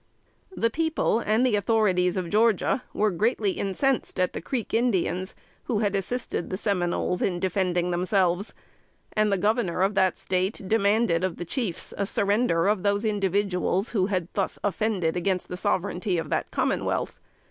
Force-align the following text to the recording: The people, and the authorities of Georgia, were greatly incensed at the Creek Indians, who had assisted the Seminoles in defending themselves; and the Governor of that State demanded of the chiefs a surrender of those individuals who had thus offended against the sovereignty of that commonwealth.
The 0.57 0.71
people, 0.71 1.19
and 1.19 1.45
the 1.45 1.55
authorities 1.55 2.17
of 2.17 2.31
Georgia, 2.31 2.81
were 2.91 3.11
greatly 3.11 3.51
incensed 3.51 4.19
at 4.19 4.33
the 4.33 4.41
Creek 4.41 4.73
Indians, 4.73 5.35
who 5.65 5.77
had 5.77 5.95
assisted 5.95 6.49
the 6.49 6.57
Seminoles 6.57 7.21
in 7.21 7.39
defending 7.39 7.91
themselves; 7.91 8.51
and 9.13 9.31
the 9.31 9.37
Governor 9.37 9.83
of 9.83 9.93
that 9.93 10.17
State 10.17 10.67
demanded 10.67 11.23
of 11.23 11.37
the 11.37 11.45
chiefs 11.45 11.93
a 11.99 12.07
surrender 12.07 12.65
of 12.65 12.81
those 12.81 13.05
individuals 13.05 13.89
who 13.89 14.07
had 14.07 14.27
thus 14.33 14.57
offended 14.63 15.15
against 15.15 15.49
the 15.49 15.55
sovereignty 15.57 16.17
of 16.17 16.31
that 16.31 16.49
commonwealth. 16.49 17.19